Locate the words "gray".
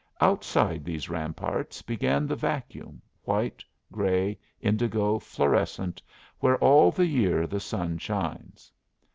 3.91-4.39